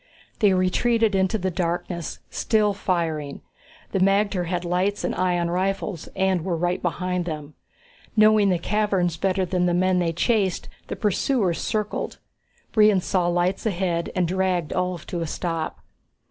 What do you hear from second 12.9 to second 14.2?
saw lights ahead